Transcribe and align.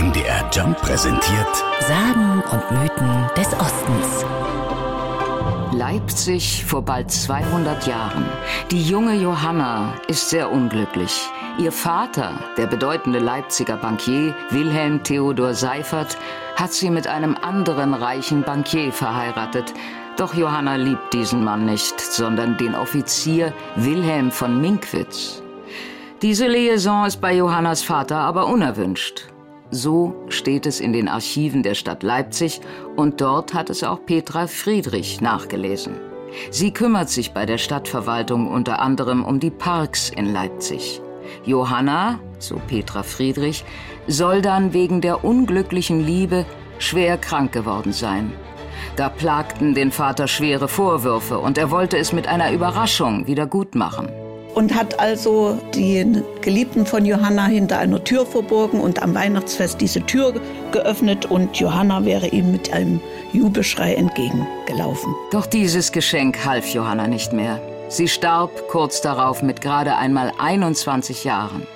MDR 0.00 0.48
Jump 0.50 0.80
präsentiert 0.80 1.56
Sagen 1.80 2.42
und 2.50 2.70
Mythen 2.70 3.26
des 3.36 3.48
Ostens. 3.52 4.24
Leipzig 5.74 6.64
vor 6.64 6.80
bald 6.80 7.10
200 7.10 7.86
Jahren. 7.86 8.24
Die 8.70 8.82
junge 8.82 9.12
Johanna 9.16 9.92
ist 10.08 10.30
sehr 10.30 10.50
unglücklich. 10.50 11.28
Ihr 11.58 11.70
Vater, 11.70 12.32
der 12.56 12.66
bedeutende 12.66 13.18
Leipziger 13.18 13.76
Bankier 13.76 14.34
Wilhelm 14.48 15.02
Theodor 15.02 15.52
Seifert, 15.52 16.16
hat 16.56 16.72
sie 16.72 16.88
mit 16.88 17.06
einem 17.06 17.34
anderen 17.34 17.92
reichen 17.92 18.42
Bankier 18.42 18.92
verheiratet. 18.92 19.74
Doch 20.16 20.32
Johanna 20.32 20.76
liebt 20.76 21.12
diesen 21.12 21.44
Mann 21.44 21.66
nicht, 21.66 22.00
sondern 22.00 22.56
den 22.56 22.74
Offizier 22.74 23.52
Wilhelm 23.76 24.30
von 24.30 24.62
Minkwitz. 24.62 25.42
Diese 26.22 26.46
Liaison 26.46 27.04
ist 27.04 27.20
bei 27.20 27.34
Johannas 27.34 27.82
Vater 27.82 28.16
aber 28.16 28.46
unerwünscht. 28.46 29.26
So 29.70 30.14
steht 30.28 30.66
es 30.66 30.80
in 30.80 30.92
den 30.92 31.08
Archiven 31.08 31.62
der 31.62 31.74
Stadt 31.74 32.02
Leipzig 32.02 32.60
und 32.96 33.20
dort 33.20 33.54
hat 33.54 33.70
es 33.70 33.84
auch 33.84 34.04
Petra 34.04 34.48
Friedrich 34.48 35.20
nachgelesen. 35.20 35.94
Sie 36.50 36.72
kümmert 36.72 37.08
sich 37.08 37.32
bei 37.32 37.46
der 37.46 37.58
Stadtverwaltung 37.58 38.48
unter 38.48 38.80
anderem 38.80 39.24
um 39.24 39.38
die 39.38 39.50
Parks 39.50 40.10
in 40.10 40.32
Leipzig. 40.32 41.00
Johanna, 41.44 42.18
so 42.38 42.60
Petra 42.66 43.04
Friedrich, 43.04 43.64
soll 44.08 44.42
dann 44.42 44.72
wegen 44.72 45.00
der 45.00 45.24
unglücklichen 45.24 46.04
Liebe 46.04 46.46
schwer 46.78 47.16
krank 47.16 47.52
geworden 47.52 47.92
sein. 47.92 48.32
Da 48.96 49.08
plagten 49.08 49.74
den 49.74 49.92
Vater 49.92 50.26
schwere 50.26 50.66
Vorwürfe 50.66 51.38
und 51.38 51.58
er 51.58 51.70
wollte 51.70 51.96
es 51.96 52.12
mit 52.12 52.26
einer 52.26 52.52
Überraschung 52.52 53.26
wieder 53.28 53.46
gut 53.46 53.74
machen 53.76 54.08
und 54.54 54.74
hat 54.74 54.98
also 55.00 55.58
den 55.74 56.22
Geliebten 56.40 56.86
von 56.86 57.04
Johanna 57.04 57.46
hinter 57.46 57.78
einer 57.78 58.02
Tür 58.02 58.26
verborgen 58.26 58.80
und 58.80 59.02
am 59.02 59.14
Weihnachtsfest 59.14 59.80
diese 59.80 60.00
Tür 60.00 60.34
geöffnet 60.72 61.26
und 61.26 61.56
Johanna 61.56 62.04
wäre 62.04 62.28
ihm 62.28 62.52
mit 62.52 62.72
einem 62.72 63.00
Jubelschrei 63.32 63.94
entgegengelaufen. 63.94 65.14
Doch 65.30 65.46
dieses 65.46 65.92
Geschenk 65.92 66.44
half 66.44 66.68
Johanna 66.72 67.06
nicht 67.06 67.32
mehr. 67.32 67.60
Sie 67.88 68.08
starb 68.08 68.68
kurz 68.68 69.00
darauf 69.00 69.42
mit 69.42 69.60
gerade 69.60 69.96
einmal 69.96 70.32
21 70.38 71.24
Jahren. 71.24 71.66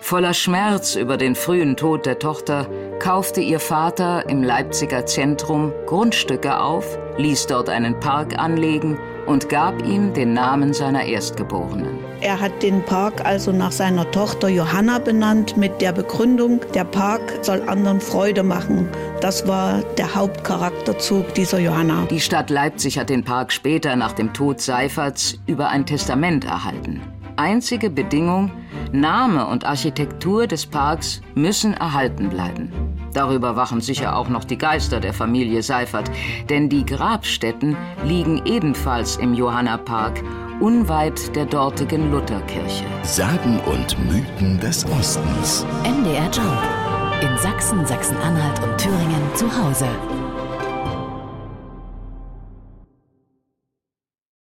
Voller 0.00 0.34
Schmerz 0.34 0.96
über 0.96 1.16
den 1.16 1.34
frühen 1.34 1.76
Tod 1.76 2.04
der 2.04 2.18
Tochter 2.18 2.66
kaufte 2.98 3.40
ihr 3.40 3.58
Vater 3.58 4.28
im 4.28 4.42
Leipziger 4.42 5.06
Zentrum 5.06 5.72
Grundstücke 5.86 6.60
auf, 6.60 6.98
ließ 7.16 7.46
dort 7.46 7.70
einen 7.70 7.98
Park 8.00 8.38
anlegen 8.38 8.98
und 9.26 9.48
gab 9.48 9.84
ihm 9.84 10.12
den 10.12 10.32
Namen 10.32 10.72
seiner 10.72 11.04
Erstgeborenen. 11.04 11.98
Er 12.20 12.40
hat 12.40 12.62
den 12.62 12.82
Park 12.82 13.24
also 13.24 13.52
nach 13.52 13.72
seiner 13.72 14.10
Tochter 14.10 14.48
Johanna 14.48 14.98
benannt 14.98 15.56
mit 15.56 15.80
der 15.80 15.92
Begründung, 15.92 16.60
der 16.74 16.84
Park 16.84 17.20
soll 17.42 17.62
anderen 17.68 18.00
Freude 18.00 18.42
machen. 18.42 18.88
Das 19.20 19.46
war 19.46 19.82
der 19.98 20.14
Hauptcharakterzug 20.14 21.34
dieser 21.34 21.58
Johanna. 21.58 22.06
Die 22.10 22.20
Stadt 22.20 22.50
Leipzig 22.50 22.98
hat 22.98 23.10
den 23.10 23.24
Park 23.24 23.52
später 23.52 23.96
nach 23.96 24.12
dem 24.12 24.32
Tod 24.32 24.60
Seiferts 24.60 25.38
über 25.46 25.68
ein 25.68 25.86
Testament 25.86 26.44
erhalten. 26.44 27.02
Einzige 27.36 27.90
Bedingung, 27.90 28.52
Name 28.92 29.46
und 29.46 29.64
Architektur 29.64 30.46
des 30.46 30.66
Parks 30.66 31.20
müssen 31.34 31.74
erhalten 31.74 32.28
bleiben. 32.28 32.93
Darüber 33.14 33.56
wachen 33.56 33.80
sicher 33.80 34.16
auch 34.16 34.28
noch 34.28 34.44
die 34.44 34.58
Geister 34.58 35.00
der 35.00 35.14
Familie 35.14 35.62
Seifert, 35.62 36.10
denn 36.50 36.68
die 36.68 36.84
Grabstätten 36.84 37.76
liegen 38.04 38.44
ebenfalls 38.44 39.16
im 39.16 39.32
Johannapark, 39.32 40.22
unweit 40.60 41.34
der 41.34 41.46
dortigen 41.46 42.10
Lutherkirche. 42.10 42.84
Sagen 43.02 43.60
und 43.60 43.96
Mythen 44.10 44.58
des 44.60 44.84
Ostens. 44.86 45.64
MDR 45.84 46.30
Jump. 46.30 47.22
In 47.22 47.38
Sachsen, 47.38 47.86
Sachsen-Anhalt 47.86 48.60
und 48.62 48.76
Thüringen 48.76 49.22
zu 49.34 49.46
Hause. 49.46 49.86